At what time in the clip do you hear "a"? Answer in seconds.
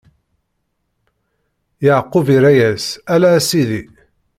3.37-3.39